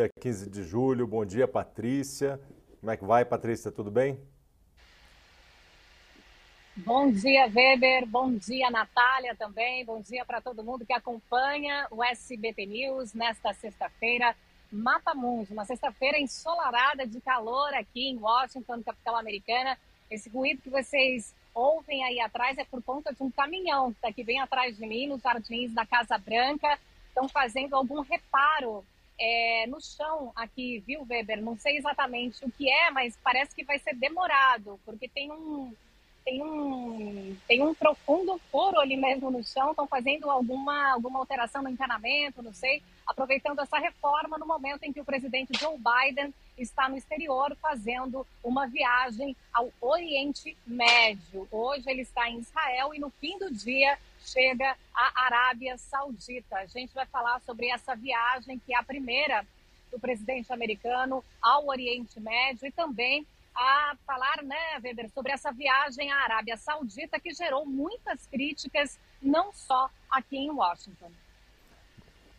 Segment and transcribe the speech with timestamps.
[0.00, 1.06] Brasília, 15 de julho.
[1.06, 2.40] Bom dia, Patrícia.
[2.78, 3.70] Como é que vai, Patrícia?
[3.70, 4.18] Tudo bem?
[6.76, 8.06] Bom dia, Weber.
[8.06, 9.84] Bom dia, Natália também.
[9.84, 14.34] Bom dia para todo mundo que acompanha o SBT News nesta sexta-feira.
[14.72, 19.76] Mapa Mundo, uma sexta-feira ensolarada de calor aqui em Washington, capital americana.
[20.10, 24.08] Esse ruído que vocês ouvem aí atrás é por conta de um caminhão que está
[24.08, 26.78] aqui bem atrás de mim, nos jardins da Casa Branca.
[27.08, 28.84] Estão fazendo algum reparo
[29.20, 31.42] é, no chão aqui, viu, Weber?
[31.42, 35.74] Não sei exatamente o que é, mas parece que vai ser demorado, porque tem um,
[36.24, 41.62] tem um, tem um profundo furo ali mesmo no chão, estão fazendo alguma, alguma alteração
[41.62, 46.32] no encanamento, não sei, aproveitando essa reforma no momento em que o presidente Joe Biden
[46.56, 51.48] está no exterior fazendo uma viagem ao Oriente Médio.
[51.50, 56.56] Hoje ele está em Israel e no fim do dia chega à Arábia Saudita.
[56.56, 59.44] A gente vai falar sobre essa viagem, que é a primeira
[59.90, 66.10] do presidente americano ao Oriente Médio e também a falar, né, Weber, sobre essa viagem
[66.10, 71.10] à Arábia Saudita que gerou muitas críticas, não só aqui em Washington.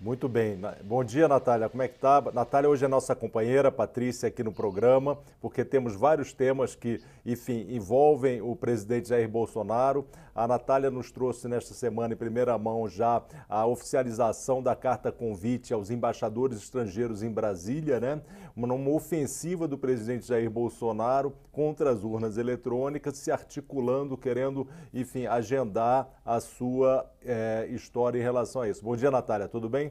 [0.03, 0.59] Muito bem.
[0.83, 1.69] Bom dia, Natália.
[1.69, 2.19] Como é que tá?
[2.33, 7.67] Natália hoje é nossa companheira, Patrícia, aqui no programa, porque temos vários temas que, enfim,
[7.69, 10.07] envolvem o presidente Jair Bolsonaro.
[10.33, 15.71] A Natália nos trouxe nesta semana, em primeira mão, já a oficialização da carta convite
[15.71, 18.23] aos embaixadores estrangeiros em Brasília, né?
[18.55, 25.27] Uma, uma ofensiva do presidente Jair Bolsonaro contra as urnas eletrônicas, se articulando, querendo, enfim,
[25.27, 28.83] agendar a sua é, história em relação a isso.
[28.83, 29.47] Bom dia, Natália.
[29.47, 29.90] Tudo bem?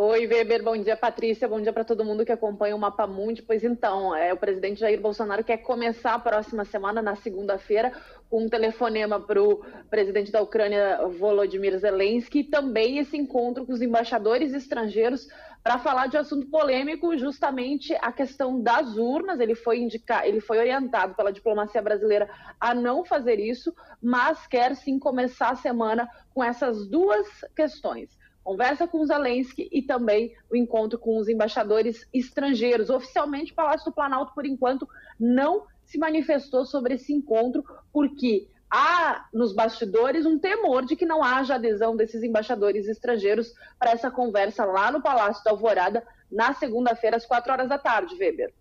[0.00, 3.42] Oi, Weber, bom dia, Patrícia, bom dia para todo mundo que acompanha o Mapa Mundi.
[3.42, 7.92] Pois então, é, o presidente Jair Bolsonaro quer começar a próxima semana, na segunda-feira,
[8.30, 9.56] com um telefonema para o
[9.90, 15.26] presidente da Ucrânia, Volodymyr Zelensky, e também esse encontro com os embaixadores estrangeiros
[15.64, 19.40] para falar de assunto polêmico, justamente a questão das urnas.
[19.40, 24.76] Ele foi indicar, ele foi orientado pela diplomacia brasileira a não fazer isso, mas quer
[24.76, 27.26] sim começar a semana com essas duas
[27.56, 28.16] questões
[28.48, 32.88] conversa com Zelensky e também o encontro com os embaixadores estrangeiros.
[32.88, 34.88] Oficialmente, o Palácio do Planalto, por enquanto,
[35.20, 41.22] não se manifestou sobre esse encontro, porque há nos bastidores um temor de que não
[41.22, 47.18] haja adesão desses embaixadores estrangeiros para essa conversa lá no Palácio da Alvorada na segunda-feira,
[47.18, 48.54] às quatro horas da tarde, Weber.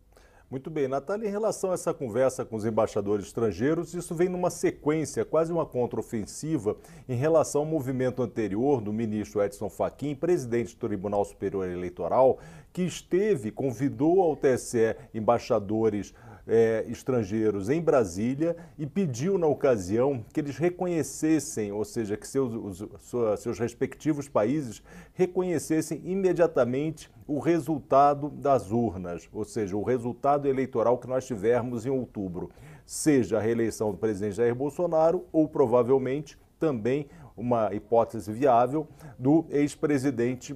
[0.49, 4.49] Muito bem, Natália, em relação a essa conversa com os embaixadores estrangeiros, isso vem numa
[4.49, 6.77] sequência, quase uma contraofensiva,
[7.09, 12.39] em relação ao movimento anterior do ministro Edson Fachin, presidente do Tribunal Superior Eleitoral,
[12.71, 16.13] que esteve, convidou ao TSE embaixadores
[16.47, 22.53] é, estrangeiros em Brasília e pediu, na ocasião, que eles reconhecessem, ou seja, que seus,
[22.53, 24.81] os, seus respectivos países
[25.13, 31.89] reconhecessem imediatamente o resultado das urnas, ou seja, o resultado eleitoral que nós tivermos em
[31.89, 32.49] outubro,
[32.85, 38.87] seja a reeleição do presidente Jair Bolsonaro ou provavelmente também uma hipótese viável
[39.19, 40.55] do ex-presidente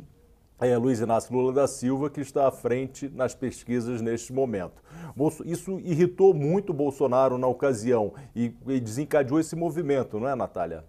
[0.61, 4.81] é, Luiz Inácio Lula da Silva, que está à frente nas pesquisas neste momento.
[5.43, 8.49] Isso irritou muito Bolsonaro na ocasião e,
[8.79, 10.85] desencadeou esse movimento, não é, Natália?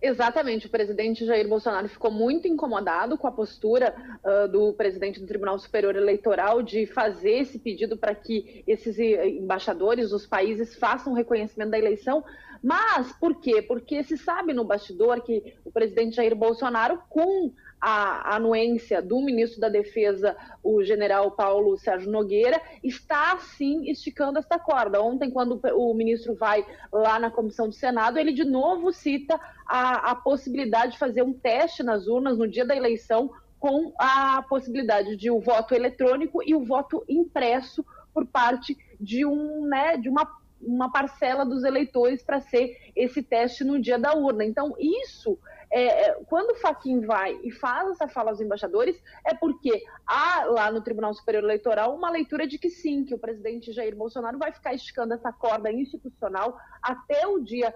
[0.00, 5.26] Exatamente, o presidente Jair Bolsonaro ficou muito incomodado com a postura uh, do presidente do
[5.26, 11.70] Tribunal Superior Eleitoral de fazer esse pedido para que esses embaixadores dos países façam reconhecimento
[11.70, 12.22] da eleição.
[12.62, 13.62] Mas por quê?
[13.62, 17.52] Porque se sabe no bastidor que o presidente Jair Bolsonaro, com
[17.88, 24.58] a anuência do ministro da Defesa, o general Paulo Sérgio Nogueira, está sim esticando esta
[24.58, 25.00] corda.
[25.00, 30.10] Ontem, quando o ministro vai lá na comissão do Senado, ele de novo cita a,
[30.10, 35.16] a possibilidade de fazer um teste nas urnas no dia da eleição com a possibilidade
[35.16, 40.26] de o voto eletrônico e o voto impresso por parte de um, né, de uma
[40.60, 44.44] uma parcela dos eleitores para ser esse teste no dia da urna.
[44.44, 45.38] Então, isso
[45.76, 48.96] é, é, quando o Faquin vai e faz essa fala aos embaixadores,
[49.26, 53.18] é porque há lá no Tribunal Superior Eleitoral uma leitura de que sim, que o
[53.18, 57.74] presidente Jair Bolsonaro vai ficar esticando essa corda institucional até o dia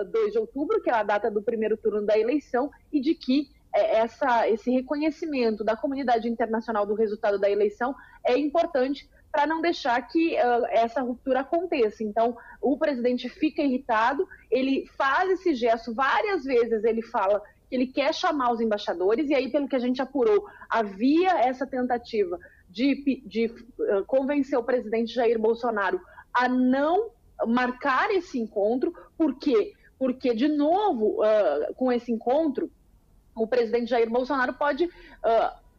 [0.00, 3.16] uh, 2 de outubro, que é a data do primeiro turno da eleição, e de
[3.16, 9.46] que é, essa, esse reconhecimento da comunidade internacional do resultado da eleição é importante para
[9.46, 12.02] não deixar que uh, essa ruptura aconteça.
[12.02, 17.86] Então, o presidente fica irritado, ele faz esse gesto várias vezes, ele fala que ele
[17.86, 22.38] quer chamar os embaixadores, e aí, pelo que a gente apurou, havia essa tentativa
[22.68, 26.00] de, de uh, convencer o presidente Jair Bolsonaro
[26.34, 27.10] a não
[27.46, 29.72] marcar esse encontro, por quê?
[29.98, 32.70] Porque, de novo, uh, com esse encontro,
[33.34, 34.88] o presidente Jair Bolsonaro pode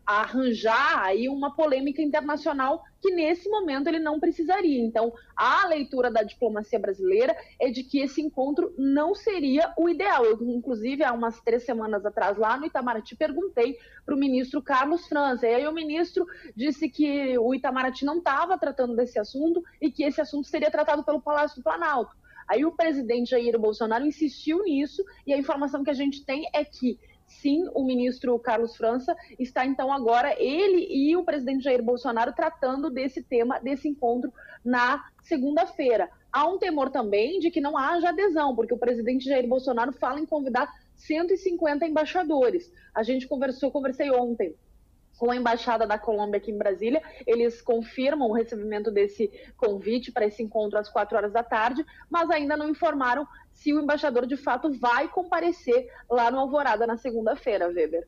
[0.06, 4.80] arranjar aí uma polêmica internacional que nesse momento ele não precisaria.
[4.80, 10.24] Então, a leitura da diplomacia brasileira é de que esse encontro não seria o ideal.
[10.24, 15.08] Eu, inclusive, há umas três semanas atrás, lá no Itamaraty, perguntei para o ministro Carlos
[15.08, 15.48] França.
[15.48, 16.26] E aí o ministro
[16.56, 21.04] disse que o Itamaraty não estava tratando desse assunto e que esse assunto seria tratado
[21.04, 22.16] pelo Palácio do Planalto.
[22.48, 26.66] Aí o presidente Jair Bolsonaro insistiu nisso e a informação que a gente tem é
[26.66, 27.00] que
[27.32, 32.90] sim, o ministro Carlos França está então agora ele e o presidente Jair Bolsonaro tratando
[32.90, 34.32] desse tema, desse encontro
[34.64, 36.10] na segunda-feira.
[36.32, 40.20] Há um temor também de que não haja adesão, porque o presidente Jair Bolsonaro fala
[40.20, 42.72] em convidar 150 embaixadores.
[42.94, 44.56] A gente conversou, conversei ontem
[45.22, 47.00] com a Embaixada da Colômbia aqui em Brasília.
[47.28, 52.30] Eles confirmam o recebimento desse convite para esse encontro às quatro horas da tarde, mas
[52.32, 57.68] ainda não informaram se o embaixador de fato vai comparecer lá no Alvorada na segunda-feira,
[57.68, 58.08] Weber.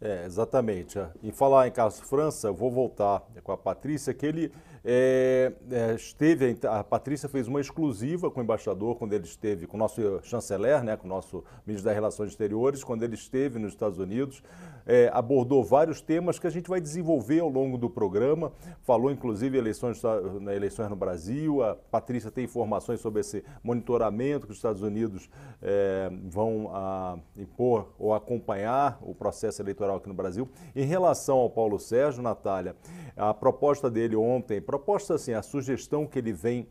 [0.00, 0.98] É, exatamente.
[1.22, 4.52] Em falar em Carlos França, eu vou voltar com a Patrícia, que ele
[4.90, 9.76] é, é, esteve, a Patrícia fez uma exclusiva com o embaixador quando ele esteve, com
[9.76, 13.72] o nosso chanceler, né, com o nosso ministro das Relações Exteriores, quando ele esteve nos
[13.72, 14.42] Estados Unidos,
[14.86, 18.50] é, abordou vários temas que a gente vai desenvolver ao longo do programa,
[18.80, 20.02] falou inclusive eleições,
[20.40, 25.28] né, eleições no Brasil, a Patrícia tem informações sobre esse monitoramento que os Estados Unidos
[25.60, 30.48] é, vão a, impor ou acompanhar o processo eleitoral aqui no Brasil.
[30.74, 32.74] Em relação ao Paulo Sérgio, Natália,
[33.14, 36.68] a proposta dele ontem, proposta assim, a sugestão que ele vem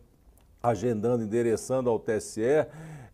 [0.64, 2.66] agendando, endereçando ao TSE,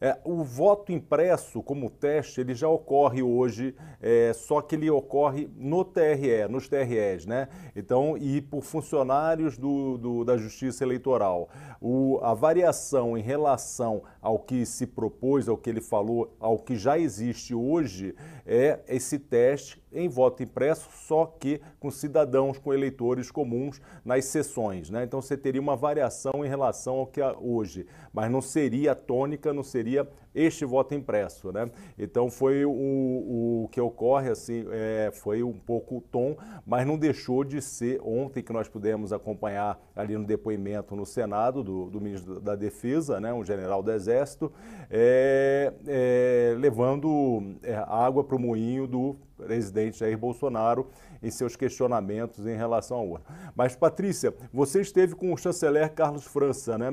[0.03, 5.49] é, o voto impresso como teste, ele já ocorre hoje, é, só que ele ocorre
[5.55, 7.47] no TRE, nos TREs, né?
[7.73, 11.47] Então, e por funcionários do, do da Justiça Eleitoral.
[11.79, 16.75] O, a variação em relação ao que se propôs, ao que ele falou, ao que
[16.75, 18.13] já existe hoje,
[18.45, 24.89] é esse teste em voto impresso, só que com cidadãos, com eleitores comuns nas sessões.
[24.89, 25.03] Né?
[25.03, 29.53] Então você teria uma variação em relação ao que há hoje, mas não seria tônica,
[29.53, 29.92] não seria
[30.33, 31.51] este voto impresso.
[31.51, 31.69] Né?
[31.97, 36.35] Então foi o, o que ocorre, assim, é, foi um pouco o tom,
[36.65, 41.63] mas não deixou de ser ontem que nós pudemos acompanhar ali no depoimento no Senado
[41.63, 44.51] do, do ministro da Defesa, né, um general do Exército,
[44.89, 50.87] é, é, levando é, água para o moinho do presidente Jair Bolsonaro
[51.21, 53.25] em seus questionamentos em relação ao urna.
[53.55, 56.89] Mas, Patrícia, você esteve com o chanceler Carlos França, né?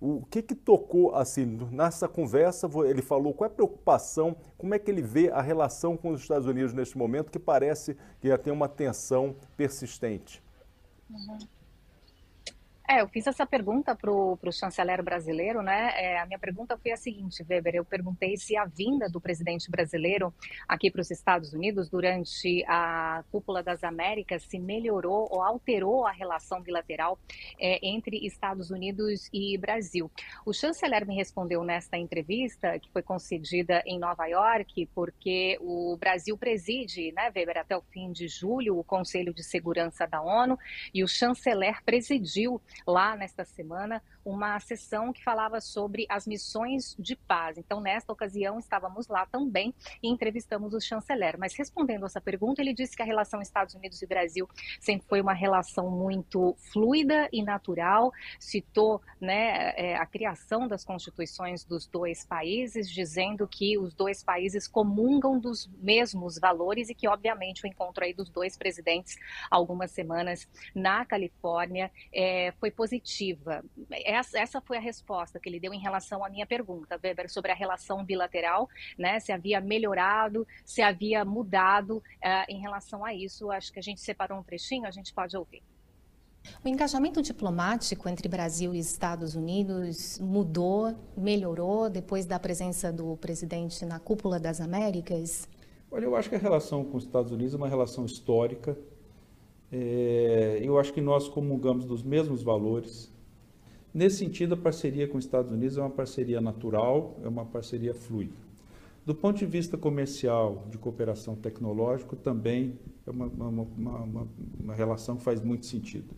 [0.00, 4.78] O que que tocou, assim, nessa conversa, ele falou qual é a preocupação, como é
[4.78, 8.38] que ele vê a relação com os Estados Unidos neste momento, que parece que já
[8.38, 10.42] tem uma tensão persistente.
[11.10, 11.57] Uhum.
[12.90, 15.92] É, eu fiz essa pergunta para o chanceler brasileiro, né?
[15.94, 19.70] É, a minha pergunta foi a seguinte, Weber, eu perguntei se a vinda do presidente
[19.70, 20.32] brasileiro
[20.66, 26.12] aqui para os Estados Unidos durante a cúpula das Américas se melhorou ou alterou a
[26.12, 27.18] relação bilateral
[27.60, 30.10] é, entre Estados Unidos e Brasil.
[30.46, 36.38] O chanceler me respondeu nesta entrevista, que foi concedida em Nova York, porque o Brasil
[36.38, 40.58] preside, né, Weber, até o fim de julho, o Conselho de Segurança da ONU,
[40.94, 47.16] e o chanceler presidiu lá nesta semana uma sessão que falava sobre as missões de
[47.16, 47.56] paz.
[47.56, 51.38] Então, nesta ocasião, estávamos lá também e entrevistamos o chanceler.
[51.38, 54.48] Mas respondendo essa pergunta, ele disse que a relação Estados Unidos e Brasil
[54.80, 58.12] sempre foi uma relação muito fluida e natural.
[58.38, 64.68] Citou né, é, a criação das constituições dos dois países, dizendo que os dois países
[64.68, 69.16] comungam dos mesmos valores e que, obviamente, o encontro aí dos dois presidentes,
[69.50, 73.64] algumas semanas na Califórnia, é, foi positiva.
[73.90, 77.52] É essa foi a resposta que ele deu em relação à minha pergunta, Weber, sobre
[77.52, 79.20] a relação bilateral, né?
[79.20, 83.50] Se havia melhorado, se havia mudado uh, em relação a isso.
[83.50, 85.62] Acho que a gente separou um trechinho, a gente pode ouvir.
[86.64, 93.84] O engajamento diplomático entre Brasil e Estados Unidos mudou, melhorou depois da presença do presidente
[93.84, 95.48] na cúpula das Américas?
[95.90, 98.78] Olha, eu acho que a relação com os Estados Unidos é uma relação histórica.
[99.70, 103.12] É, eu acho que nós comungamos dos mesmos valores.
[103.92, 107.94] Nesse sentido, a parceria com os Estados Unidos é uma parceria natural, é uma parceria
[107.94, 108.48] fluida.
[109.06, 112.74] Do ponto de vista comercial, de cooperação tecnológica, também
[113.06, 114.28] é uma, uma, uma,
[114.62, 116.14] uma, relação que faz muito sentido.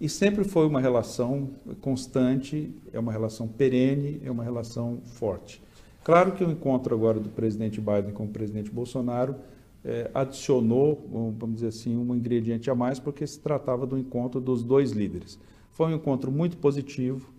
[0.00, 1.50] E sempre foi uma relação
[1.82, 5.62] constante, é uma relação perene, é uma relação forte.
[6.02, 9.36] Claro que o encontro agora do presidente Biden com o presidente Bolsonaro
[9.84, 11.06] é, adicionou,
[11.38, 15.38] vamos dizer assim, um ingrediente a mais, porque se tratava do encontro dos dois líderes.
[15.72, 17.32] Foi um encontro muito positivo.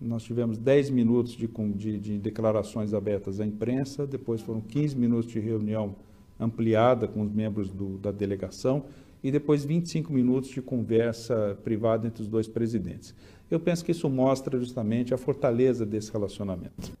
[0.00, 5.30] Nós tivemos 10 minutos de, de, de, declarações abertas à imprensa, depois foram 15 minutos
[5.30, 5.94] de reunião
[6.38, 8.84] ampliada com os membros do, da delegação
[9.22, 13.14] e depois 25 minutos de conversa privada entre os dois presidentes.
[13.50, 16.92] Eu penso que isso mostra justamente a fortaleza desse relacionamento.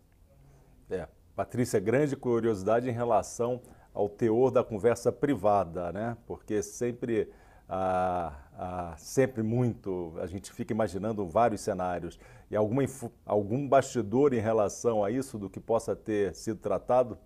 [0.90, 3.62] É, Patrícia, grande curiosidade em relação
[3.94, 6.16] ao teor da conversa privada, né?
[6.26, 7.28] Porque sempre,
[7.72, 12.18] ah, ah, sempre muito, a gente fica imaginando vários cenários.
[12.50, 12.82] E alguma,
[13.24, 17.16] algum bastidor em relação a isso, do que possa ter sido tratado?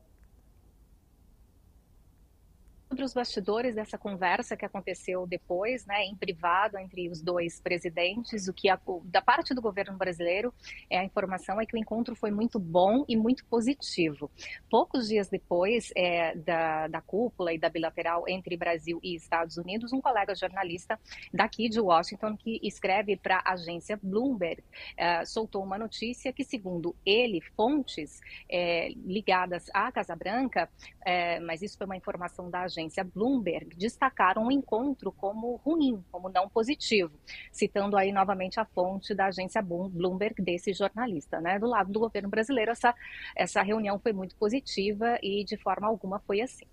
[2.94, 8.46] Sobre os bastidores dessa conversa que aconteceu depois, né, em privado entre os dois presidentes,
[8.46, 10.54] o que a, da parte do governo brasileiro
[10.88, 14.30] é a informação é que o encontro foi muito bom e muito positivo.
[14.70, 19.92] Poucos dias depois é, da, da cúpula e da bilateral entre Brasil e Estados Unidos,
[19.92, 20.96] um colega jornalista
[21.32, 24.62] daqui de Washington que escreve para a agência Bloomberg
[24.96, 30.70] é, soltou uma notícia que, segundo ele, fontes é, ligadas à Casa Branca,
[31.04, 36.02] é, mas isso foi uma informação da agência agência Bloomberg destacaram o encontro como ruim,
[36.10, 37.12] como não positivo,
[37.50, 41.40] citando aí novamente a fonte da agência Bloomberg desse jornalista.
[41.40, 41.58] Né?
[41.58, 42.94] Do lado do governo brasileiro, essa,
[43.34, 46.66] essa reunião foi muito positiva e de forma alguma foi assim.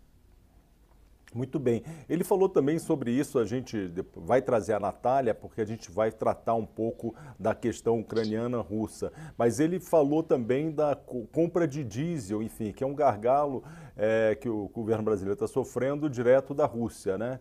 [1.33, 1.81] Muito bem.
[2.09, 6.11] Ele falou também sobre isso, a gente vai trazer a Natália, porque a gente vai
[6.11, 9.13] tratar um pouco da questão ucraniana-russa.
[9.37, 10.93] Mas ele falou também da
[11.31, 13.63] compra de diesel, enfim, que é um gargalo
[13.95, 17.39] é, que o governo brasileiro está sofrendo direto da Rússia, né?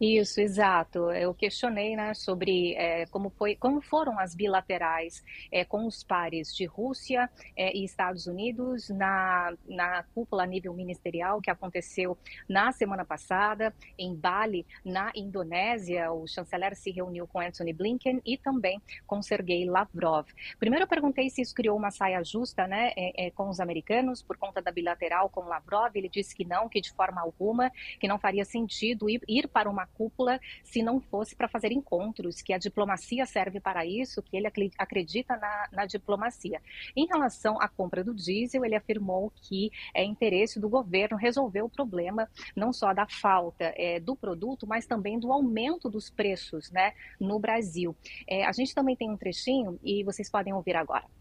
[0.00, 1.10] Isso, exato.
[1.10, 6.54] Eu questionei né, sobre é, como, foi, como foram as bilaterais é, com os pares
[6.54, 12.16] de Rússia é, e Estados Unidos na, na cúpula a nível ministerial que aconteceu
[12.48, 16.12] na semana passada em Bali, na Indonésia.
[16.12, 20.28] O chanceler se reuniu com Anthony Blinken e também com Sergei Lavrov.
[20.60, 24.22] Primeiro eu perguntei se isso criou uma saia justa né, é, é, com os americanos
[24.22, 25.90] por conta da bilateral com Lavrov.
[25.96, 29.68] Ele disse que não, que de forma alguma, que não faria sentido ir, ir para
[29.68, 34.36] uma cúpula se não fosse para fazer encontros, que a diplomacia serve para isso, que
[34.36, 36.60] ele acredita na, na diplomacia.
[36.96, 41.68] Em relação à compra do diesel, ele afirmou que é interesse do governo resolver o
[41.68, 46.92] problema não só da falta é, do produto, mas também do aumento dos preços né,
[47.20, 47.96] no Brasil.
[48.26, 51.17] É, a gente também tem um trechinho e vocês podem ouvir agora.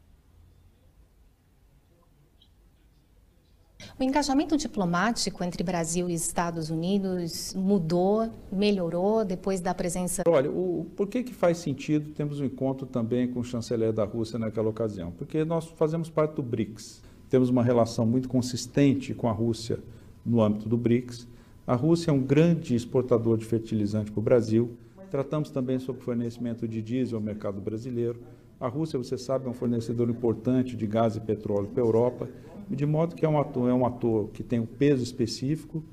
[3.99, 10.21] O engajamento diplomático entre Brasil e Estados Unidos mudou, melhorou depois da presença.
[10.27, 14.03] Olha, o, por que, que faz sentido termos um encontro também com o chanceler da
[14.03, 15.09] Rússia naquela ocasião?
[15.09, 19.79] Porque nós fazemos parte do BRICS, temos uma relação muito consistente com a Rússia
[20.23, 21.27] no âmbito do BRICS.
[21.65, 24.77] A Rússia é um grande exportador de fertilizante para o Brasil.
[25.09, 28.19] Tratamos também sobre fornecimento de diesel ao mercado brasileiro.
[28.59, 32.29] A Rússia, você sabe, é um fornecedor importante de gás e petróleo para a Europa
[32.69, 35.83] de modo que é um ator, é um ator que tem um peso específico.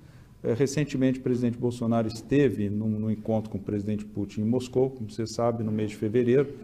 [0.43, 4.91] É, recentemente, o presidente Bolsonaro esteve num, num, encontro com o presidente Putin em Moscou,
[4.91, 6.55] como você sabe, no mês de fevereiro.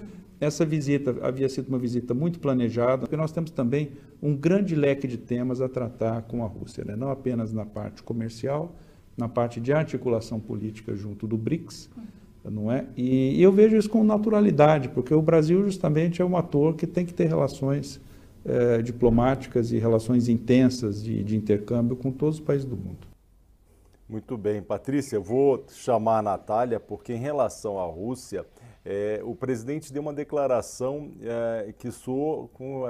[0.41, 3.91] Essa visita havia sido uma visita muito planejada, porque nós temos também
[4.23, 6.97] um grande leque de temas a tratar com a Rússia, né?
[6.97, 8.75] não apenas na parte comercial,
[9.17, 11.91] na parte de articulação política junto do BRICS,
[12.43, 12.87] não é?
[12.97, 16.87] E, e eu vejo isso com naturalidade, porque o Brasil justamente é um ator que
[16.87, 18.01] tem que ter relações
[18.45, 23.07] eh, diplomáticas e relações intensas de, de intercâmbio com todos os países do mundo.
[24.09, 28.45] Muito bem, Patrícia, eu vou chamar a Natália, porque em relação à Rússia,
[28.85, 32.89] é, o presidente deu uma declaração é, que soou com,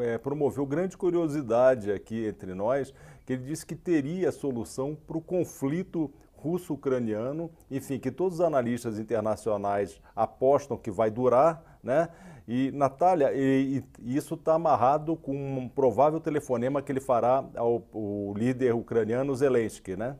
[0.00, 2.94] é, promoveu grande curiosidade aqui entre nós,
[3.26, 8.98] que ele disse que teria solução para o conflito russo-ucraniano, enfim, que todos os analistas
[8.98, 12.08] internacionais apostam que vai durar, né?
[12.46, 17.86] E, Natália, e, e isso está amarrado com um provável telefonema que ele fará ao,
[17.94, 20.16] ao líder ucraniano Zelensky, né?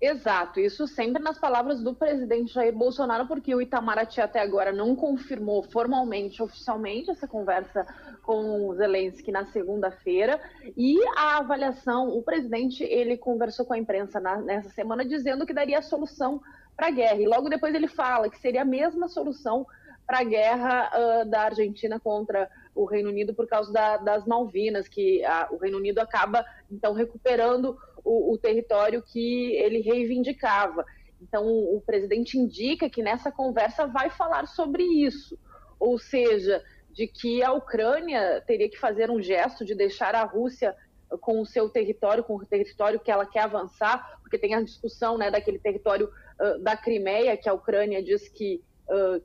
[0.00, 4.96] Exato, isso sempre nas palavras do presidente Jair Bolsonaro, porque o Itamaraty até agora não
[4.96, 7.86] confirmou formalmente, oficialmente, essa conversa
[8.22, 10.40] com o Zelensky na segunda-feira.
[10.74, 15.52] E a avaliação, o presidente ele conversou com a imprensa na, nessa semana dizendo que
[15.52, 16.40] daria a solução
[16.74, 17.20] para a guerra.
[17.20, 19.66] E logo depois ele fala que seria a mesma solução
[20.10, 24.88] para a guerra uh, da Argentina contra o Reino Unido por causa da, das Malvinas,
[24.88, 30.84] que a, o Reino Unido acaba então recuperando o, o território que ele reivindicava.
[31.22, 35.38] Então, o presidente indica que nessa conversa vai falar sobre isso,
[35.78, 40.74] ou seja, de que a Ucrânia teria que fazer um gesto de deixar a Rússia
[41.20, 45.16] com o seu território, com o território que ela quer avançar, porque tem a discussão
[45.16, 48.60] né, daquele território uh, da Crimeia, que a Ucrânia diz que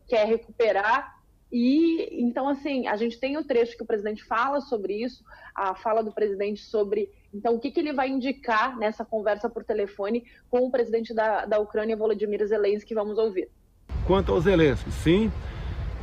[0.08, 1.16] quer recuperar
[1.52, 5.76] E então, assim, a gente tem o trecho que o presidente fala sobre isso, a
[5.76, 10.24] fala do presidente sobre então o que, que ele vai indicar nessa conversa por telefone
[10.50, 12.94] com o presidente da, da Ucrânia, Volodymyr Zelensky.
[12.94, 13.50] Vamos ouvir.
[14.08, 15.32] Quanto ao Zelensky, sim,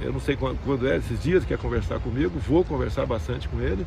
[0.00, 3.60] eu não sei quando, quando é, esses dias quer conversar comigo, vou conversar bastante com
[3.60, 3.86] ele.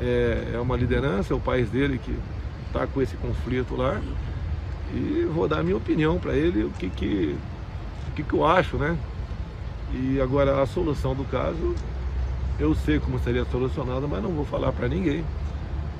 [0.00, 2.16] É, é uma liderança, é o país dele que
[2.66, 4.00] está com esse conflito lá.
[4.92, 7.36] E vou dar a minha opinião para ele, o que, que,
[8.22, 8.96] que, que eu acho, né?
[9.92, 11.74] E agora a solução do caso,
[12.58, 15.24] eu sei como seria solucionada, mas não vou falar para ninguém.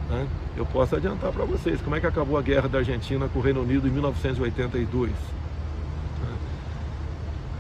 [0.09, 0.27] Né?
[0.57, 3.43] Eu posso adiantar para vocês como é que acabou a guerra da Argentina com o
[3.43, 5.11] Reino Unido em 1982.
[5.11, 5.17] Né?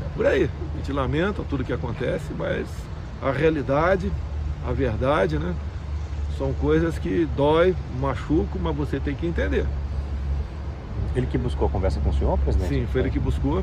[0.05, 0.49] É por aí.
[0.75, 2.67] A gente lamenta tudo que acontece, mas
[3.23, 4.11] a realidade,
[4.67, 5.55] a verdade, né?
[6.39, 9.67] São coisas que dói, machucam, mas você tem que entender.
[11.15, 12.69] Ele que buscou a conversa com o senhor, presidente?
[12.69, 13.63] Sim, foi ele que buscou.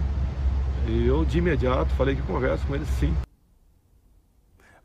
[0.89, 3.13] E eu, de imediato, falei que converso com ele sim.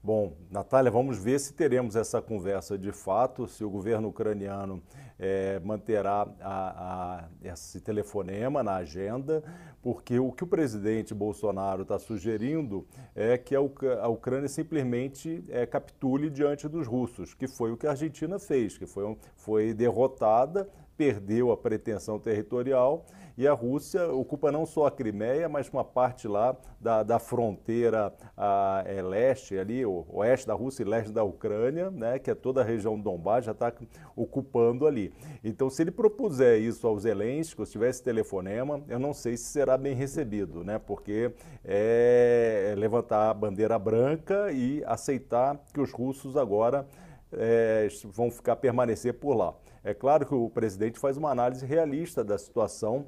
[0.02, 4.82] Bom, Natália, vamos ver se teremos essa conversa de fato, se o governo ucraniano
[5.16, 9.44] é, manterá a, a, esse telefonema na agenda,
[9.80, 15.64] porque o que o presidente Bolsonaro está sugerindo é que a, a Ucrânia simplesmente é,
[15.66, 20.68] capitule diante dos russos, que foi o que a Argentina fez, que foi, foi derrotada,
[20.96, 23.04] perdeu a pretensão territorial
[23.36, 28.12] e a Rússia ocupa não só a Crimeia, mas uma parte lá da, da fronteira
[28.36, 32.34] a, é, leste, ali, o oeste da Rússia e leste da Ucrânia, né, que é
[32.34, 33.72] toda a região do Donbass, já está
[34.14, 35.12] ocupando ali.
[35.42, 39.44] Então, se ele propuser isso aos Zelensky, se tiver esse telefonema, eu não sei se
[39.44, 41.32] será bem recebido, né, porque
[41.64, 46.86] é, é levantar a bandeira branca e aceitar que os russos agora
[47.32, 49.54] é, vão ficar permanecer por lá.
[49.84, 53.04] É claro que o presidente faz uma análise realista da situação.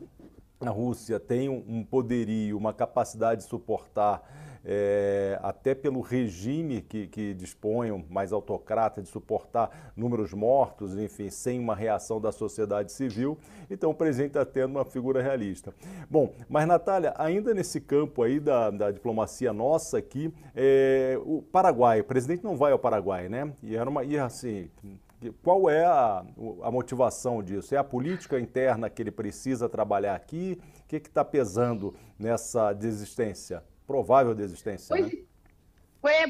[0.60, 4.22] A Rússia tem um poderio, uma capacidade de suportar,
[4.64, 11.60] é, até pelo regime que, que dispõe, mais autocrata, de suportar números mortos, enfim, sem
[11.60, 13.38] uma reação da sociedade civil.
[13.70, 15.72] Então o presidente está tendo uma figura realista.
[16.10, 22.00] Bom, mas Natália, ainda nesse campo aí da, da diplomacia nossa aqui, é, o Paraguai,
[22.00, 23.52] o presidente não vai ao Paraguai, né?
[23.62, 24.70] E era uma, e assim,
[25.30, 26.24] qual é a,
[26.62, 27.74] a, motivação disso?
[27.74, 30.60] É a política interna que ele precisa trabalhar aqui?
[30.84, 33.62] O que está pesando nessa desistência?
[33.86, 35.24] Provável desistência, pois, né?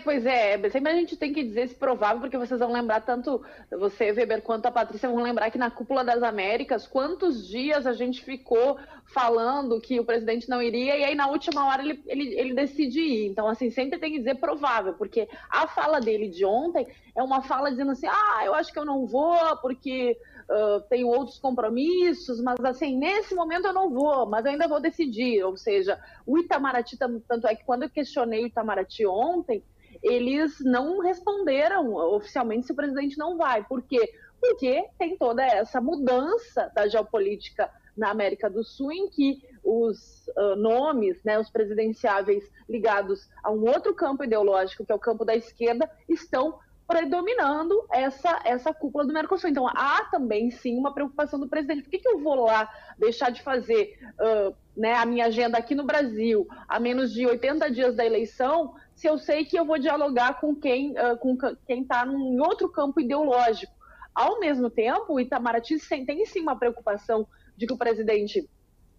[0.05, 3.43] Pois é, sempre a gente tem que dizer esse provável, porque vocês vão lembrar, tanto
[3.73, 7.93] você, Weber, quanto a Patrícia, vão lembrar que na Cúpula das Américas, quantos dias a
[7.93, 12.39] gente ficou falando que o presidente não iria, e aí na última hora ele, ele,
[12.39, 13.27] ele decide ir.
[13.27, 17.43] Então, assim, sempre tem que dizer provável, porque a fala dele de ontem é uma
[17.43, 20.17] fala dizendo assim, ah, eu acho que eu não vou, porque
[20.51, 25.43] uh, tenho outros compromissos, mas assim, nesse momento eu não vou, mas ainda vou decidir.
[25.45, 29.63] Ou seja, o Itamaraty, tanto é que quando eu questionei o Itamaraty ontem,
[30.03, 33.65] eles não responderam oficialmente se o presidente não vai.
[33.65, 34.13] Por quê?
[34.41, 40.57] Porque tem toda essa mudança da geopolítica na América do Sul, em que os uh,
[40.57, 45.35] nomes, né, os presidenciáveis ligados a um outro campo ideológico, que é o campo da
[45.35, 49.51] esquerda, estão predominando essa, essa cúpula do Mercosul.
[49.51, 51.83] Então, há também, sim, uma preocupação do presidente.
[51.83, 52.69] Por que, que eu vou lá
[52.99, 57.71] deixar de fazer uh, né, a minha agenda aqui no Brasil a menos de 80
[57.71, 61.83] dias da eleição, se eu sei que eu vou dialogar com quem uh, com quem
[61.83, 63.73] está em outro campo ideológico?
[64.15, 68.49] Ao mesmo tempo, o Itamaraty tem sim uma preocupação de que o presidente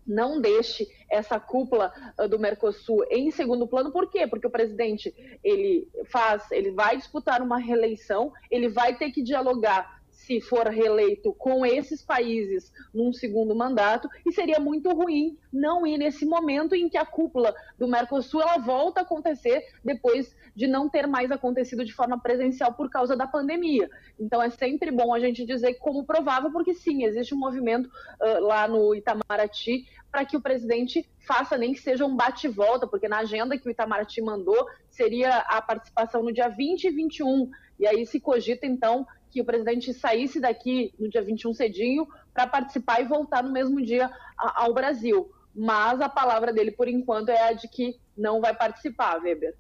[0.05, 3.91] não deixe essa cúpula uh, do Mercosul em segundo plano.
[3.91, 4.27] Por quê?
[4.27, 5.13] Porque o presidente
[5.43, 9.94] ele faz, ele vai disputar uma reeleição, ele vai ter que dialogar
[10.25, 15.97] se for reeleito com esses países num segundo mandato, e seria muito ruim não ir
[15.97, 20.89] nesse momento em que a cúpula do Mercosul ela volta a acontecer depois de não
[20.89, 23.89] ter mais acontecido de forma presencial por causa da pandemia.
[24.19, 28.41] Então é sempre bom a gente dizer como provável, porque sim, existe um movimento uh,
[28.41, 33.19] lá no Itamaraty para que o presidente faça nem que seja um bate-volta, porque na
[33.19, 37.51] agenda que o Itamaraty mandou seria a participação no dia 20 e 21.
[37.77, 42.47] E aí se cogita, então, que o presidente saísse daqui no dia 21 cedinho para
[42.47, 45.31] participar e voltar no mesmo dia ao Brasil.
[45.53, 49.55] Mas a palavra dele, por enquanto, é a de que não vai participar, Weber.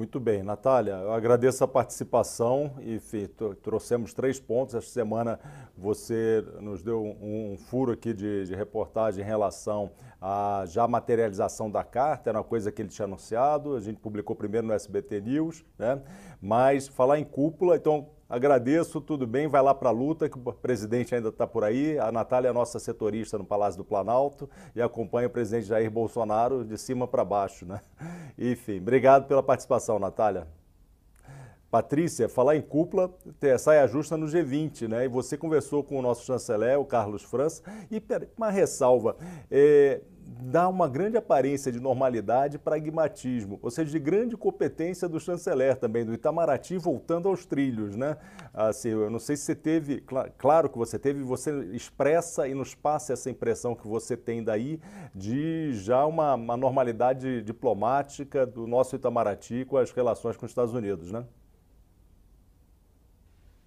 [0.00, 2.98] Muito bem, Natália, eu agradeço a participação e
[3.60, 4.74] trouxemos três pontos.
[4.74, 5.38] Esta semana
[5.76, 11.70] você nos deu um, um furo aqui de, de, reportagem em relação à já materialização
[11.70, 15.20] da carta, era uma coisa que ele tinha anunciado, a gente publicou primeiro no SBT
[15.20, 16.00] News, né?
[16.40, 20.52] mas falar em cúpula, então agradeço, tudo bem, vai lá para a luta, que o
[20.52, 21.98] presidente ainda está por aí.
[21.98, 26.64] A Natália é nossa setorista no Palácio do Planalto e acompanha o presidente Jair Bolsonaro
[26.64, 27.80] de cima para baixo, né?
[28.38, 30.46] Enfim, obrigado pela participação, Natália.
[31.70, 33.14] Patrícia, falar em cúpula,
[33.58, 35.04] saia justa no G20, né?
[35.04, 38.02] E você conversou com o nosso chanceler, o Carlos França, e
[38.36, 39.16] uma ressalva.
[39.48, 40.00] É,
[40.42, 45.76] dá uma grande aparência de normalidade e pragmatismo, ou seja, de grande competência do chanceler
[45.76, 48.16] também, do Itamaraty voltando aos trilhos, né?
[48.52, 50.02] Assim, eu não sei se você teve,
[50.38, 54.80] claro que você teve, você expressa e nos passa essa impressão que você tem daí
[55.14, 60.74] de já uma, uma normalidade diplomática do nosso Itamaraty com as relações com os Estados
[60.74, 61.24] Unidos, né?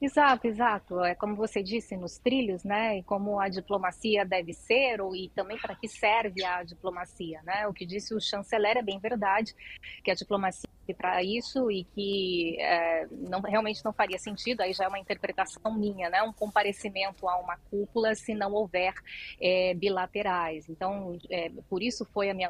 [0.00, 1.04] Exato, exato.
[1.04, 2.98] É como você disse, nos trilhos, né?
[2.98, 7.66] E como a diplomacia deve ser, ou, e também para que serve a diplomacia, né?
[7.66, 9.54] O que disse o chanceler é bem verdade,
[10.02, 14.84] que a diplomacia para isso e que é, não, realmente não faria sentido, aí já
[14.84, 16.22] é uma interpretação minha, né?
[16.22, 18.94] Um comparecimento a uma cúpula se não houver
[19.40, 20.68] é, bilaterais.
[20.68, 22.48] Então, é, por isso foi a minha,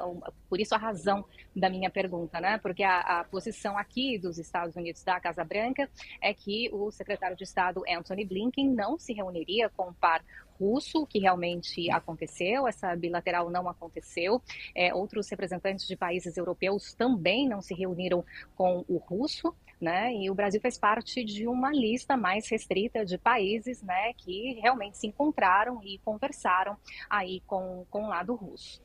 [0.48, 2.58] por isso a razão da minha pergunta, né?
[2.58, 5.90] Porque a, a posição aqui dos Estados Unidos da Casa Branca
[6.22, 10.22] é que o secretário de Estado Anthony Blinken não se reuniria com o par
[10.60, 14.42] russo, que realmente aconteceu, essa bilateral não aconteceu.
[14.74, 18.22] É, outros representantes de países europeus também não se reuniram
[18.54, 20.12] com o russo, né?
[20.14, 24.98] E o Brasil faz parte de uma lista mais restrita de países, né, que realmente
[24.98, 26.76] se encontraram e conversaram
[27.08, 28.82] aí com, com o lado russo.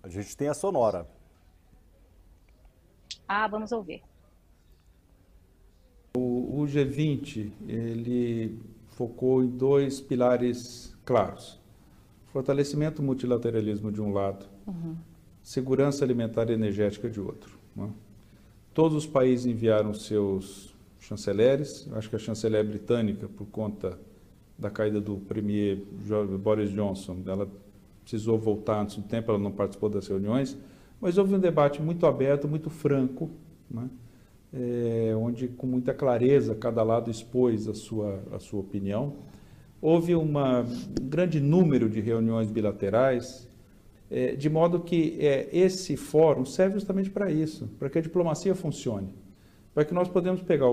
[0.00, 1.08] A gente tem a sonora.
[3.26, 4.11] Ah, vamos ouvir.
[6.62, 8.58] O, o G20, ele
[8.90, 11.58] focou em dois pilares claros:
[12.32, 14.96] fortalecimento do multilateralismo de um lado, uhum.
[15.42, 17.58] segurança alimentar e energética de outro.
[17.74, 17.90] Né?
[18.72, 21.88] Todos os países enviaram seus chanceleres.
[21.92, 23.98] Acho que a chanceler britânica, por conta
[24.58, 25.82] da caída do premier
[26.40, 27.48] Boris Johnson, ela
[28.02, 30.56] precisou voltar antes do tempo, ela não participou das reuniões,
[31.00, 33.30] mas houve um debate muito aberto, muito franco,
[33.70, 33.88] né?
[34.52, 39.16] É, onde com muita clareza cada lado expôs a sua, a sua opinião.
[39.80, 43.48] Houve uma, um grande número de reuniões bilaterais,
[44.10, 48.54] é, de modo que é, esse fórum serve justamente para isso, para que a diplomacia
[48.54, 49.14] funcione,
[49.74, 50.66] para que nós podemos pegar,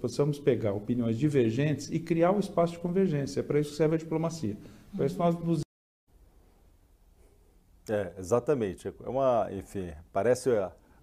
[0.00, 3.40] possamos pegar opiniões divergentes e criar um espaço de convergência.
[3.40, 4.56] É para isso que serve a diplomacia.
[4.94, 5.64] Para isso nós nos
[7.88, 8.88] é, exatamente.
[8.88, 10.48] É uma, enfim, parece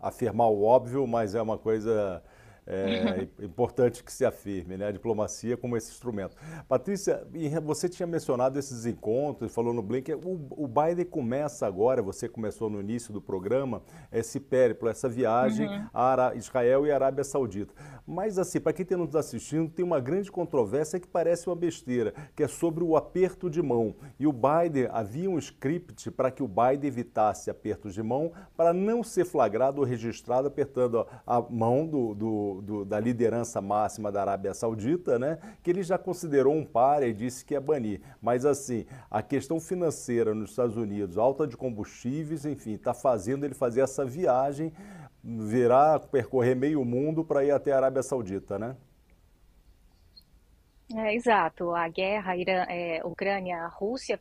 [0.02, 2.22] afirmar o óbvio, mas é uma coisa
[2.66, 4.88] é importante que se afirme, né?
[4.88, 6.36] A diplomacia como esse instrumento.
[6.68, 7.28] Patrícia,
[7.64, 12.70] você tinha mencionado esses encontros, falou no Blink, o, o Biden começa agora, você começou
[12.70, 15.88] no início do programa, esse périplo, essa viagem uhum.
[15.94, 17.74] a Israel e a Arábia Saudita.
[18.06, 22.14] Mas assim, para quem está nos assistindo, tem uma grande controvérsia que parece uma besteira,
[22.36, 23.96] que é sobre o aperto de mão.
[24.20, 28.72] E o Biden, havia um script para que o Biden evitasse apertos de mão para
[28.74, 34.22] não ser flagrado ou registrado apertando a mão do, do do, da liderança máxima da
[34.22, 38.02] Arábia Saudita, né, que ele já considerou um par e disse que ia banir.
[38.20, 43.54] Mas assim, a questão financeira nos Estados Unidos, alta de combustíveis, enfim, está fazendo ele
[43.54, 44.74] fazer essa viagem,
[45.24, 48.76] virar, percorrer meio mundo para ir até a Arábia Saudita, né?
[50.96, 51.74] É, exato.
[51.74, 54.20] A guerra Irã, é, Ucrânia-Rússia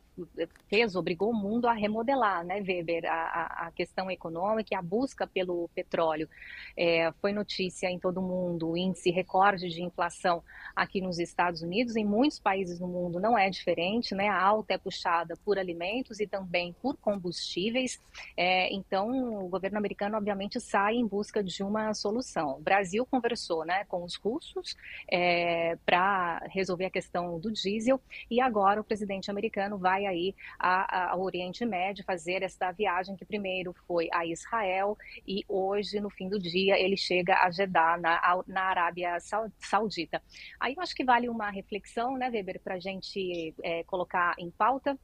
[0.69, 5.27] fez, obrigou o mundo a remodelar, né, Weber, a, a questão econômica e a busca
[5.27, 6.29] pelo petróleo.
[6.77, 10.43] É, foi notícia em todo o mundo, o índice recorde de inflação
[10.75, 14.73] aqui nos Estados Unidos, em muitos países no mundo não é diferente, né, a alta
[14.73, 17.99] é puxada por alimentos e também por combustíveis,
[18.37, 22.57] é, então o governo americano obviamente sai em busca de uma solução.
[22.57, 24.75] O Brasil conversou, né, com os russos
[25.11, 27.99] é, para resolver a questão do diesel.
[28.29, 33.73] E agora o presidente americano vai aí ao Oriente Médio fazer esta viagem que primeiro
[33.87, 34.97] foi a Israel
[35.27, 39.17] e hoje, no fim do dia, ele chega a Jeddah, na, na Arábia
[39.59, 40.21] Saudita.
[40.59, 44.49] Aí eu acho que vale uma reflexão, né, Weber, para a gente é, colocar em
[44.49, 44.97] pauta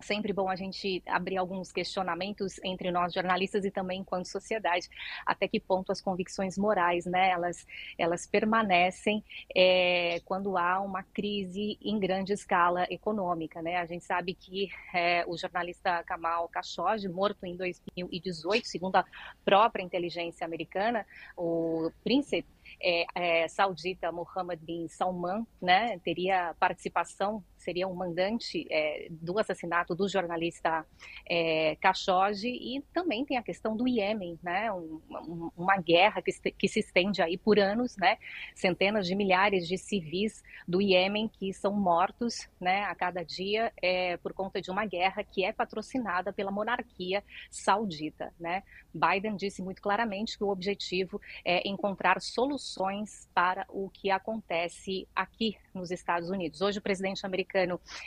[0.00, 4.88] sempre bom a gente abrir alguns questionamentos entre nós jornalistas e também enquanto sociedade,
[5.24, 7.66] até que ponto as convicções morais, né, elas,
[7.98, 13.76] elas permanecem é, quando há uma crise em grande escala econômica, né?
[13.76, 19.04] A gente sabe que é, o jornalista Kamal Khashoggi, morto em 2018, segundo a
[19.44, 22.48] própria inteligência americana, o príncipe
[22.80, 29.94] é, é, saudita Mohammed bin Salman, né, teria participação, seria um mandante é, do assassinato
[29.94, 30.84] do jornalista
[31.28, 36.32] é, Khashoggi e também tem a questão do Iêmen, né, um, um, uma guerra que
[36.52, 38.16] que se estende aí por anos, né,
[38.54, 44.16] centenas de milhares de civis do Iêmen que são mortos, né, a cada dia é,
[44.16, 48.62] por conta de uma guerra que é patrocinada pela monarquia saudita, né.
[48.92, 55.56] Biden disse muito claramente que o objetivo é encontrar soluções para o que acontece aqui
[55.74, 56.60] nos Estados Unidos.
[56.60, 57.49] Hoje o presidente americano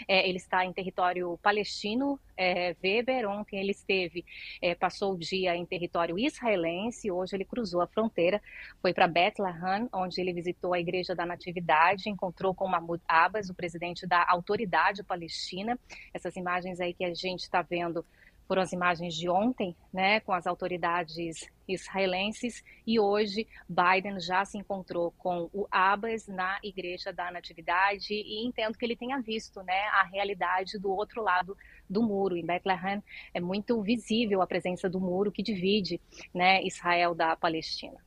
[0.08, 2.19] é, ele está em território palestino.
[2.36, 4.25] É, Weber ontem ele esteve,
[4.62, 7.12] é, passou o dia em território israelense.
[7.12, 8.41] Hoje ele cruzou a fronteira,
[8.82, 13.53] foi para Bethlehem, onde ele visitou a Igreja da Natividade, encontrou com Mahmoud Abbas, o
[13.53, 15.77] presidente da Autoridade Palestina.
[16.13, 18.06] Essas imagens aí que a gente está vendo
[18.47, 24.58] foram as imagens de ontem, né, com as autoridades israelenses, e hoje Biden já se
[24.58, 29.84] encontrou com o Abbas na Igreja da Natividade e entendo que ele tenha visto, né,
[29.93, 31.58] a realidade do outro lado
[31.89, 32.36] do muro.
[32.36, 33.01] Em Bethlehem
[33.34, 36.01] é muito visível a presença do muro que divide,
[36.34, 37.97] né, Israel da Palestina.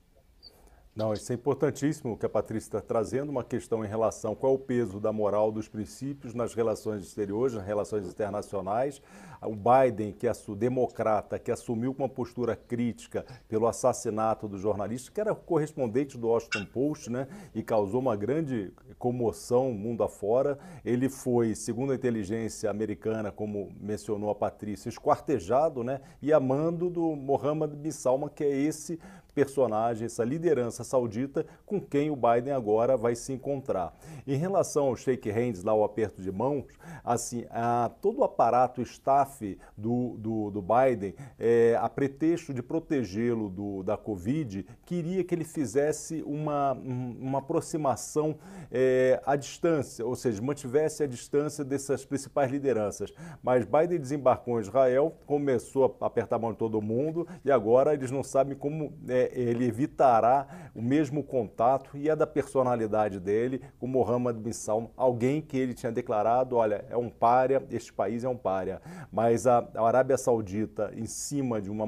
[0.97, 4.55] Não, isso é importantíssimo que a Patrícia está trazendo, uma questão em relação qual é
[4.55, 9.03] o peso da moral dos princípios nas relações exteriores, nas relações internacionais.
[9.43, 15.21] O Biden, que é democrata, que assumiu uma postura crítica pelo assassinato do jornalista, que
[15.21, 20.59] era correspondente do Washington Post, né, e causou uma grande comoção mundo afora.
[20.83, 27.15] Ele foi, segundo a inteligência americana, como mencionou a Patrícia, esquartejado, né, e amando do
[27.15, 28.99] Mohammed bin Salman, que é esse
[29.37, 33.95] personagem, essa liderança saudita com quem o Biden agora vai se encontrar.
[34.27, 36.65] Em relação ao shake hands, lá o aperto de mãos,
[37.05, 43.83] assim, a, todo o aparato staff do, do, do Biden, é, a pretexto de protegê-lo
[43.83, 48.39] da Covid, queria que ele fizesse uma, uma aproximação
[48.73, 53.13] é, à distância, ou seja, mantivesse a distância dessas principais lideranças.
[53.43, 57.93] Mas Biden desembarcou em Israel, começou a apertar a mão de todo mundo e agora
[57.93, 63.63] eles não sabem como é, ele evitará o mesmo contato e é da personalidade dele
[63.79, 68.25] com Mohammed bin Salman, alguém que ele tinha declarado, olha, é um párea, este país
[68.25, 68.81] é um párea.
[69.11, 71.85] Mas a, Arábia Saudita, em cima de uma,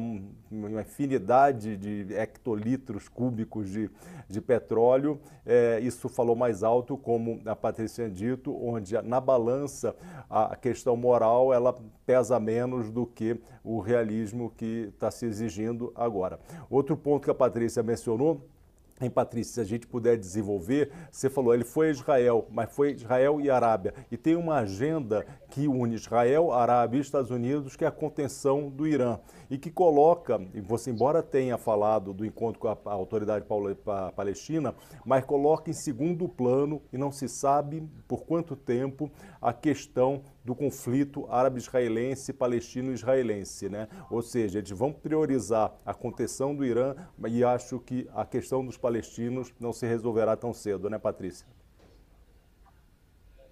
[0.50, 3.90] uma infinidade de hectolitros cúbicos de,
[4.28, 9.94] de petróleo, é, isso falou mais alto, como a Patrícia dito, onde na balança
[10.30, 16.38] a questão moral ela pesa menos do que o realismo que está se exigindo agora.
[16.70, 18.40] Outro ponto que a Patrícia mencionou
[19.00, 22.92] em Patrícia, se a gente puder desenvolver, você falou, ele foi a Israel, mas foi
[22.92, 23.94] Israel e Arábia.
[24.10, 28.68] E tem uma agenda que une Israel, Arábia e Estados Unidos, que é a contenção
[28.68, 29.18] do Irã.
[29.50, 33.46] E que coloca, você embora tenha falado do encontro com a, autoridade
[34.14, 40.22] palestina, mas coloca em segundo plano, e não se sabe por quanto tempo, a questão
[40.44, 43.88] do conflito árabe-israelense, palestino-israelense, né?
[44.10, 46.94] Ou seja, eles vão priorizar a contenção do Irã
[47.26, 51.57] e acho que a questão dos palestinos não se resolverá tão cedo, né, Patrícia?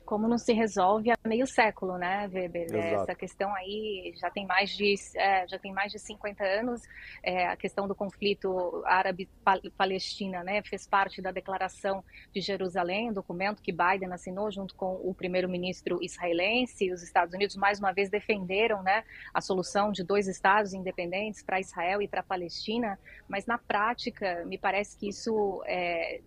[0.07, 2.69] Como não se resolve há meio século, né, Weber?
[2.73, 3.03] É, Exato.
[3.03, 6.81] Essa questão aí já tem mais de, é, já tem mais de 50 anos.
[7.23, 13.73] É, a questão do conflito árabe-palestina né, fez parte da Declaração de Jerusalém, documento que
[13.73, 16.93] Biden assinou junto com o primeiro-ministro israelense.
[16.93, 21.59] Os Estados Unidos, mais uma vez, defenderam né, a solução de dois estados independentes para
[21.59, 26.21] Israel e para a Palestina, mas na prática, me parece que isso é,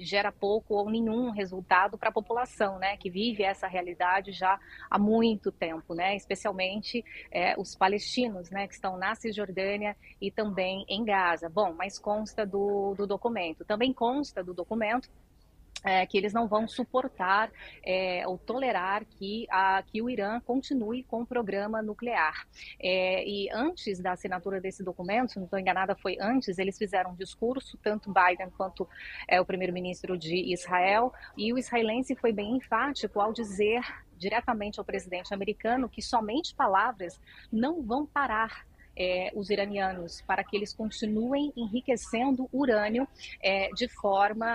[0.00, 4.58] gera pouco ou nenhum resultado para a população, né, que vive essa realidade já
[4.90, 10.84] há muito tempo, né, especialmente é, os palestinos, né, que estão na Cisjordânia e também
[10.88, 11.48] em Gaza.
[11.48, 13.64] Bom, mas consta do, do documento.
[13.64, 15.08] Também consta do documento
[15.84, 17.50] é, que eles não vão suportar
[17.84, 22.46] é, ou tolerar que, a, que o Irã continue com o programa nuclear.
[22.78, 27.12] É, e antes da assinatura desse documento, se não estou enganada, foi antes, eles fizeram
[27.12, 28.88] um discurso, tanto Biden quanto
[29.28, 33.82] é, o primeiro-ministro de Israel, e o israelense foi bem enfático ao dizer
[34.16, 37.18] diretamente ao presidente americano que somente palavras
[37.50, 38.66] não vão parar
[38.96, 43.08] é, os iranianos para que eles continuem enriquecendo urânio
[43.42, 44.46] é, de forma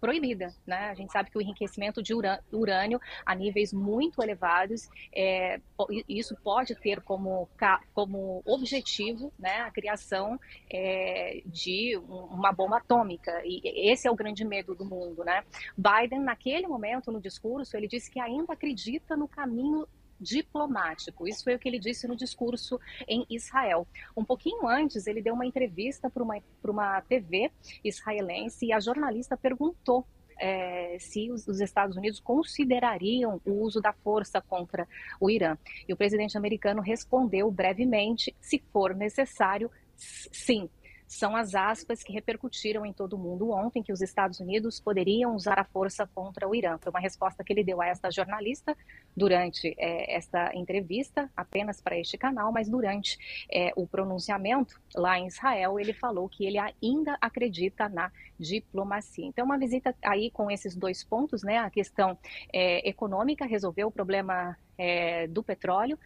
[0.00, 0.88] proibida, né?
[0.90, 5.60] A gente sabe que o enriquecimento de urânio a níveis muito elevados, é,
[6.08, 7.48] isso pode ter como,
[7.94, 10.38] como objetivo, né, a criação
[10.70, 13.30] é, de uma bomba atômica.
[13.44, 15.44] E esse é o grande medo do mundo, né?
[15.76, 19.86] Biden, naquele momento, no discurso, ele disse que ainda acredita no caminho
[20.20, 21.26] diplomático.
[21.26, 23.86] Isso foi o que ele disse no discurso em Israel.
[24.16, 27.50] Um pouquinho antes, ele deu uma entrevista para uma, uma TV
[27.84, 30.06] israelense e a jornalista perguntou
[30.38, 34.86] é, se os, os, Estados Unidos considerariam o uso da força contra
[35.20, 35.58] o Irã.
[35.88, 40.70] E o presidente americano respondeu brevemente: se for necessário, sim
[41.08, 45.34] são as aspas que repercutiram em todo o mundo ontem que os Estados Unidos poderiam
[45.34, 46.76] usar a força contra o Irã.
[46.78, 48.76] Foi uma resposta que ele deu a esta jornalista
[49.16, 53.18] durante é, esta entrevista, apenas para este canal, mas durante
[53.50, 59.24] é, o pronunciamento lá em Israel, ele falou que ele ainda acredita na diplomacia.
[59.24, 61.56] Então, uma visita aí com esses dois pontos, né?
[61.56, 62.18] A questão
[62.52, 65.98] é, econômica, resolver o problema é, do petróleo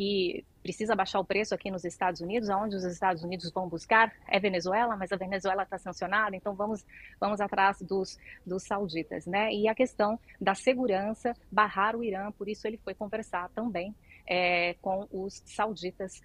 [0.00, 4.10] que precisa baixar o preço aqui nos Estados Unidos, aonde os Estados Unidos vão buscar
[4.26, 6.86] é Venezuela, mas a Venezuela está sancionada, então vamos
[7.20, 9.52] vamos atrás dos dos sauditas, né?
[9.52, 13.94] E a questão da segurança, barrar o Irã, por isso ele foi conversar também
[14.26, 16.22] é, com os sauditas,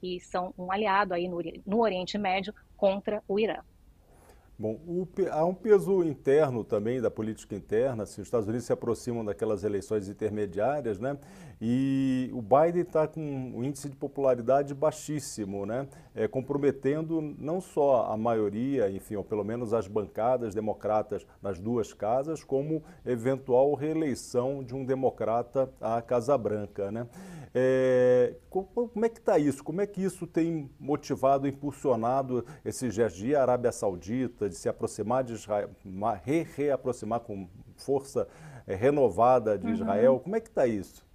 [0.00, 3.60] que são um aliado aí no, no Oriente Médio contra o Irã.
[4.60, 8.72] Bom, o, há um peso interno também da política interna, se os Estados Unidos se
[8.72, 11.16] aproximam daquelas eleições intermediárias, né?
[11.60, 15.88] E o Biden está com um índice de popularidade baixíssimo, né?
[16.14, 21.92] É, comprometendo não só a maioria, enfim, ou pelo menos as bancadas democratas nas duas
[21.92, 27.08] casas, como eventual reeleição de um democrata à Casa Branca, né?
[27.54, 29.64] É, como é que está isso?
[29.64, 35.24] Como é que isso tem motivado, impulsionado esse gesto de Arábia Saudita, de se aproximar
[35.24, 35.70] de Israel,
[36.22, 38.28] re reaproximar com força
[38.66, 39.72] é, renovada de uhum.
[39.72, 40.20] Israel?
[40.20, 41.07] Como é que está isso?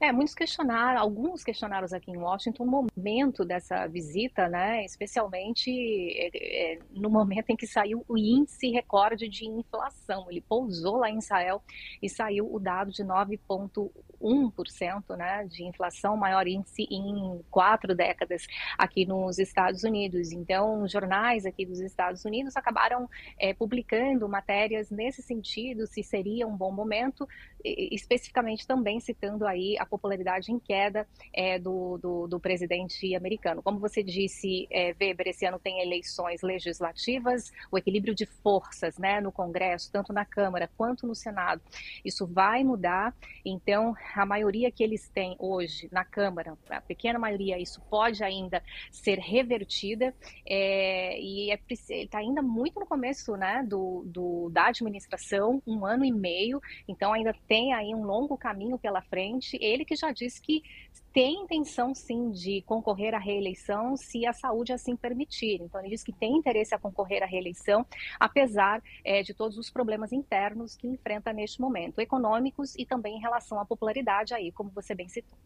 [0.00, 6.74] É, muitos questionaram, alguns questionários aqui em Washington, no momento dessa visita, né, especialmente é,
[6.74, 10.26] é, no momento em que saiu o índice recorde de inflação.
[10.30, 11.62] Ele pousou lá em Israel
[12.02, 13.90] e saiu o dado de 9,1%
[15.16, 18.46] né, de inflação, maior índice em quatro décadas
[18.78, 20.32] aqui nos Estados Unidos.
[20.32, 26.56] Então, jornais aqui dos Estados Unidos acabaram é, publicando matérias nesse sentido, se seria um
[26.56, 27.28] bom momento,
[27.64, 33.62] especificamente também citando aí a popularidade em queda é, do, do, do, presidente americano.
[33.62, 39.20] Como você disse, é, Weber, esse ano tem eleições legislativas, o equilíbrio de forças né,
[39.20, 41.62] no Congresso, tanto na Câmara quanto no Senado,
[42.04, 43.14] isso vai mudar.
[43.44, 48.62] Então, a maioria que eles têm hoje na Câmara, a pequena maioria, isso pode ainda
[48.90, 50.14] ser revertida
[50.46, 56.04] é, e é está ainda muito no começo né, do, do, da administração, um ano
[56.04, 59.58] e meio, então ainda tem aí um longo caminho pela frente.
[59.60, 60.62] Ele que já disse que
[61.14, 65.62] tem intenção sim de concorrer à reeleição se a saúde assim permitir.
[65.62, 67.86] Então ele diz que tem interesse a concorrer à reeleição,
[68.18, 73.20] apesar é, de todos os problemas internos que enfrenta neste momento, econômicos e também em
[73.20, 75.38] relação à popularidade aí, como você bem citou.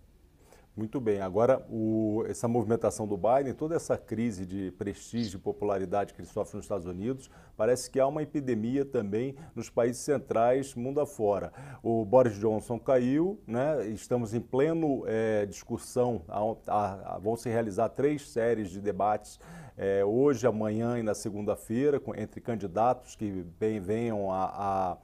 [0.79, 1.21] Muito bem.
[1.21, 6.29] Agora, o, essa movimentação do Biden, toda essa crise de prestígio e popularidade que ele
[6.29, 11.53] sofre nos Estados Unidos, parece que há uma epidemia também nos países centrais, mundo afora.
[11.83, 13.89] O Boris Johnson caiu, né?
[13.89, 16.23] estamos em pleno é, discussão,
[17.21, 19.41] vão se realizar três séries de debates
[19.77, 24.97] é, hoje, amanhã e na segunda-feira, entre candidatos que bem venham a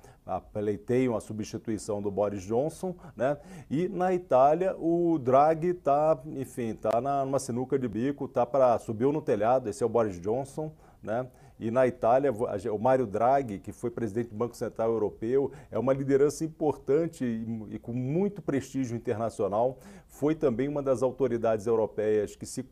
[0.52, 3.36] pleiteiam a substituição do Boris Johnson, né?
[3.70, 9.12] E na Itália o Draghi está, enfim, está numa sinuca de bico, tá para subiu
[9.12, 9.68] no telhado.
[9.68, 11.26] Esse é o Boris Johnson, né?
[11.58, 15.92] E na Itália, o Mário Draghi, que foi presidente do Banco Central Europeu, é uma
[15.92, 17.24] liderança importante
[17.70, 19.78] e, com muito prestígio internacional.
[20.08, 22.64] Foi também uma das autoridades europeias que se,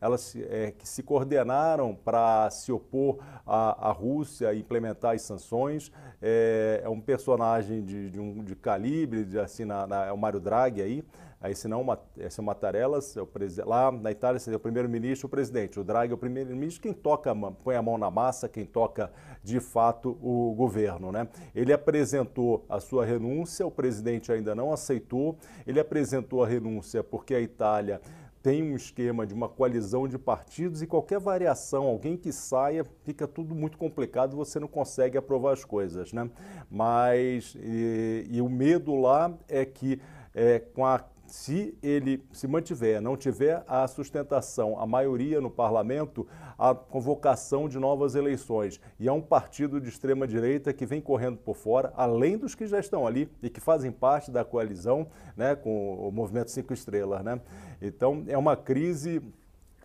[0.00, 5.90] elas, é, que se coordenaram para se opor à, à, Rússia e implementar as sanções.
[6.22, 10.18] É, é um personagem de, de, um de calibre, de, assim, na, na, é o
[10.18, 11.04] Mário Draghi aí.
[11.40, 13.28] Aí, se não, esse é Matarelas, é o
[13.64, 15.78] lá na Itália seria o primeiro-ministro o presidente.
[15.78, 19.60] O Draghi é o primeiro-ministro, quem toca, põe a mão na massa, quem toca de
[19.60, 21.12] fato o governo.
[21.12, 21.28] Né?
[21.54, 25.36] Ele apresentou a sua renúncia, o presidente ainda não aceitou.
[25.64, 28.00] Ele apresentou a renúncia porque a Itália
[28.42, 33.26] tem um esquema de uma coalizão de partidos e qualquer variação, alguém que saia, fica
[33.26, 36.30] tudo muito complicado, você não consegue aprovar as coisas, né?
[36.70, 40.00] Mas, e, e o medo lá é que
[40.34, 46.26] é, com a se ele se mantiver, não tiver a sustentação, a maioria no parlamento,
[46.58, 48.80] a convocação de novas eleições.
[48.98, 52.80] E é um partido de extrema-direita que vem correndo por fora, além dos que já
[52.80, 57.22] estão ali e que fazem parte da coalizão né, com o Movimento Cinco Estrelas.
[57.22, 57.40] Né?
[57.80, 59.22] Então, é uma crise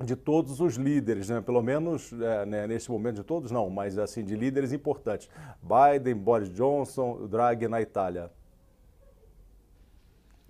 [0.03, 1.41] de todos os líderes, né?
[1.41, 5.29] pelo menos é, né, neste momento de todos não, mas assim de líderes importantes.
[5.61, 8.31] Biden, Boris Johnson, Draghi na Itália.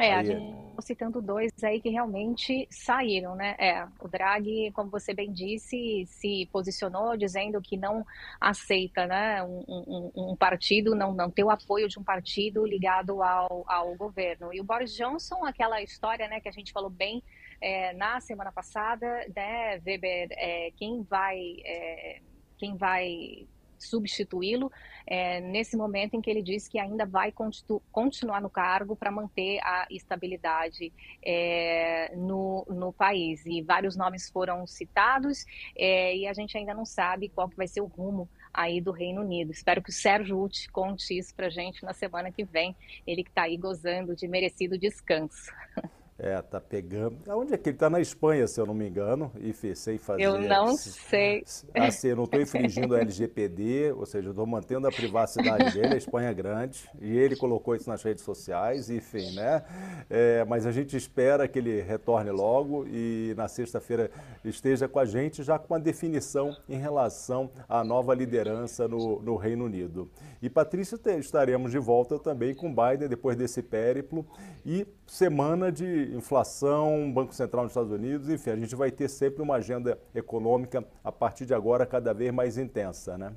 [0.03, 3.55] É, a gente citando dois aí que realmente saíram, né?
[3.57, 8.05] É, o Draghi, como você bem disse, se posicionou dizendo que não
[8.39, 13.23] aceita, né, um, um, um partido, não, não ter o apoio de um partido ligado
[13.23, 14.53] ao, ao governo.
[14.53, 17.23] E o Boris Johnson, aquela história, né, que a gente falou bem
[17.61, 22.19] é, na semana passada, né, Weber, é, quem vai, é,
[22.57, 23.47] quem vai
[23.87, 24.71] substituí-lo
[25.05, 29.11] é, nesse momento em que ele diz que ainda vai continu continuar no cargo para
[29.11, 30.91] manter a estabilidade
[31.23, 33.45] é, no, no país.
[33.45, 37.67] E vários nomes foram citados é, e a gente ainda não sabe qual que vai
[37.67, 39.51] ser o rumo aí do Reino Unido.
[39.51, 42.75] Espero que o Sérgio Uti conte isso para gente na semana que vem,
[43.05, 45.51] ele que está aí gozando de merecido descanso.
[46.17, 47.17] É, tá pegando.
[47.27, 50.21] Onde é que ele tá na Espanha, se eu não me engano, e sem fazer.
[50.21, 51.43] Eu não sei.
[51.73, 55.95] Assim, eu não estou infringindo a LGPD, ou seja, eu estou mantendo a privacidade dele,
[55.95, 59.63] a Espanha é grande, e ele colocou isso nas redes sociais, enfim, né?
[60.09, 64.11] É, mas a gente espera que ele retorne logo e na sexta-feira
[64.45, 69.35] esteja com a gente, já com a definição em relação à nova liderança no, no
[69.35, 70.09] Reino Unido.
[70.41, 74.25] E Patrícia, estaremos de volta também com Biden depois desse périplo
[74.65, 79.41] e semana de inflação, Banco Central nos Estados Unidos, enfim, a gente vai ter sempre
[79.41, 83.35] uma agenda econômica a partir de agora cada vez mais intensa, né?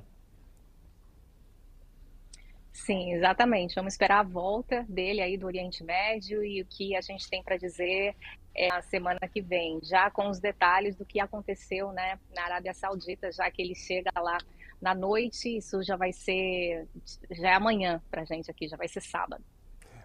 [2.71, 3.73] Sim, exatamente.
[3.73, 7.41] Vamos esperar a volta dele aí do Oriente Médio e o que a gente tem
[7.43, 8.15] para dizer
[8.55, 12.73] é a semana que vem, já com os detalhes do que aconteceu, né, na Arábia
[12.73, 14.37] Saudita, já que ele chega lá
[14.81, 16.87] na noite, isso já vai ser
[17.31, 19.43] já é amanhã para a gente aqui, já vai ser sábado.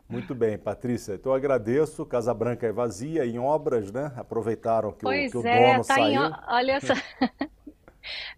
[0.09, 1.15] Muito bem, Patrícia.
[1.15, 2.05] Então eu agradeço.
[2.05, 4.13] Casa Branca é vazia, em obras, né?
[4.17, 6.25] Aproveitaram que, o, que o é, dono tá saiu.
[6.25, 6.95] Em, olha só.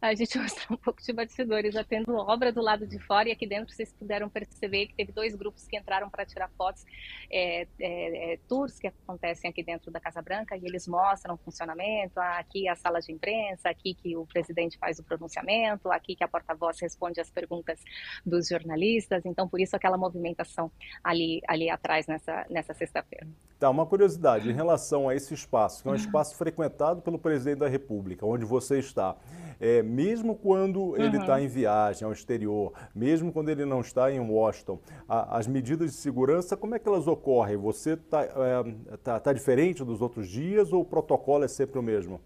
[0.01, 3.33] a gente mostrou um pouco de bastidores, já tendo obra do lado de fora e
[3.33, 6.85] aqui dentro vocês puderam perceber que teve dois grupos que entraram para tirar fotos,
[7.31, 11.39] é, é, é, tours que acontecem aqui dentro da Casa Branca e eles mostram o
[11.39, 16.25] funcionamento, aqui a sala de imprensa, aqui que o presidente faz o pronunciamento, aqui que
[16.25, 17.81] a porta-voz responde as perguntas
[18.25, 20.71] dos jornalistas, então por isso aquela movimentação
[21.03, 23.27] ali, ali atrás nessa, nessa sexta-feira.
[23.59, 27.59] Tá, uma curiosidade em relação a esse espaço, que é um espaço frequentado pelo presidente
[27.59, 29.17] da República, onde você está
[29.61, 31.41] é, mesmo quando ele está uhum.
[31.41, 34.79] em viagem ao exterior, mesmo quando ele não está em Washington,
[35.09, 37.57] a, as medidas de segurança, como é que elas ocorrem?
[37.57, 41.83] Você está é, tá, tá diferente dos outros dias ou o protocolo é sempre o
[41.83, 42.21] mesmo?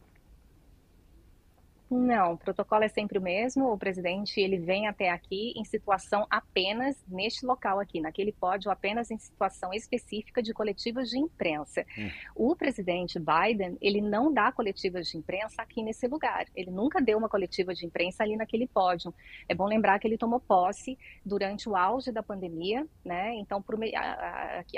[1.91, 3.73] Não, o protocolo é sempre o mesmo.
[3.73, 9.11] O presidente ele vem até aqui em situação apenas neste local aqui, naquele pódio, apenas
[9.11, 11.87] em situação específica de coletivas de imprensa.
[11.97, 12.11] Hum.
[12.35, 16.45] O presidente Biden ele não dá coletivas de imprensa aqui nesse lugar.
[16.55, 19.15] Ele nunca deu uma coletiva de imprensa ali naquele pódio.
[19.49, 23.35] É bom lembrar que ele tomou posse durante o auge da pandemia, né?
[23.37, 23.65] Então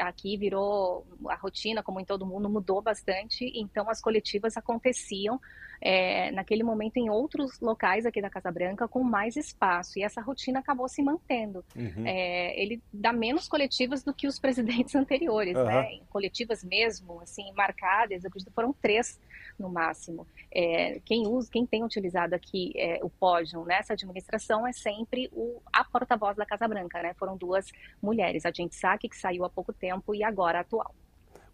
[0.00, 3.50] aqui virou a rotina, como em todo mundo, mudou bastante.
[3.56, 5.40] Então as coletivas aconteciam
[5.80, 9.98] é, naquele momento em outros locais aqui da Casa Branca com mais espaço.
[9.98, 11.64] E essa rotina acabou se mantendo.
[11.74, 12.06] Uhum.
[12.06, 15.64] É, ele dá menos coletivas do que os presidentes anteriores, uhum.
[15.64, 16.00] né?
[16.10, 19.18] Coletivas mesmo, assim, marcadas, eu acredito que foram três
[19.58, 20.26] no máximo.
[20.52, 25.60] É, quem usa, quem tem utilizado aqui é, o pódio nessa administração é sempre o,
[25.72, 27.14] a porta-voz da Casa Branca, né?
[27.14, 27.66] Foram duas
[28.02, 30.94] mulheres, a Gente Sack, que saiu há pouco tempo, e agora a atual.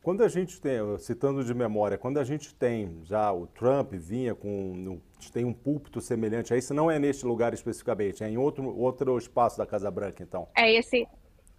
[0.07, 4.37] Quando a gente tem, citando de memória, quando a gente tem já o Trump vinha
[4.37, 5.01] com
[5.33, 9.19] tem um púlpito semelhante a esse, não é neste lugar especificamente, é em outro, outro
[9.19, 10.47] espaço da Casa Branca, então.
[10.57, 11.09] É esse,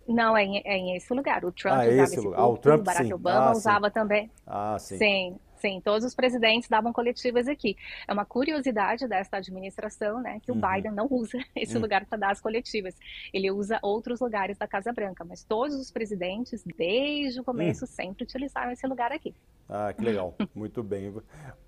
[0.07, 1.43] não, é em, é em esse lugar.
[1.43, 2.37] O Trump ah, usava esse, esse lugar.
[2.37, 3.13] Púlpito, ah, o Trump, o Barack sim.
[3.13, 3.93] Obama ah, usava sim.
[3.93, 4.31] também.
[4.45, 4.97] Ah, sim.
[4.97, 7.75] Sim, Sim, todos os presidentes davam coletivas aqui.
[8.07, 10.61] É uma curiosidade desta administração, né, que o uhum.
[10.61, 11.81] Biden não usa esse uhum.
[11.81, 12.95] lugar para dar as coletivas.
[13.33, 17.91] Ele usa outros lugares da Casa Branca, mas todos os presidentes, desde o começo, uhum.
[17.91, 19.33] sempre utilizaram esse lugar aqui.
[19.69, 20.35] Ah, que legal.
[20.55, 21.13] Muito bem.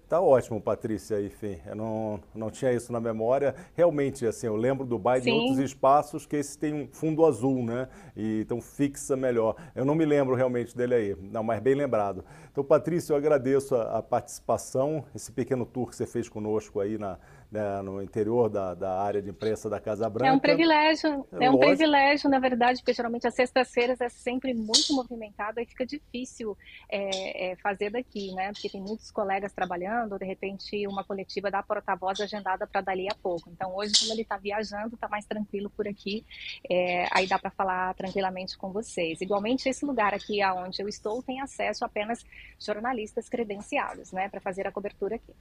[0.09, 3.53] Tá ótimo, Patrícia, enfim, eu não, não tinha isso na memória.
[3.75, 7.63] Realmente, assim, eu lembro do Biden em outros espaços que esse tem um fundo azul,
[7.63, 7.87] né?
[8.17, 9.55] E, então fixa melhor.
[9.75, 12.25] Eu não me lembro realmente dele aí, não, mas bem lembrado.
[12.51, 16.97] Então, Patrícia, eu agradeço a, a participação, esse pequeno tour que você fez conosco aí
[16.97, 17.19] na,
[17.51, 20.29] né, no interior da, da, área de imprensa da Casa Branca.
[20.29, 24.53] É um privilégio, é, é um privilégio, na verdade, porque geralmente as sextas-feiras é sempre
[24.53, 26.55] muito movimentado e fica difícil
[26.89, 28.51] é, é, fazer daqui, né?
[28.51, 33.15] Porque tem muitos colegas trabalhando, de repente uma coletiva da porta-voz agendada para dali a
[33.15, 33.49] pouco.
[33.49, 36.23] Então hoje, como ele está viajando, está mais tranquilo por aqui,
[36.69, 39.21] é, aí dá para falar tranquilamente com vocês.
[39.21, 42.23] Igualmente, esse lugar aqui aonde eu estou tem acesso apenas
[42.59, 45.33] jornalistas credenciados, né, para fazer a cobertura aqui.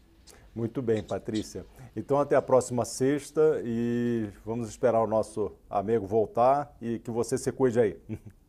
[0.54, 1.64] Muito bem, Patrícia.
[1.94, 7.38] Então até a próxima sexta e vamos esperar o nosso amigo voltar e que você
[7.38, 7.96] se cuide aí.